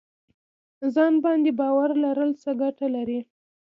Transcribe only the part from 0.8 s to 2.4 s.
ځان باندې باور لرل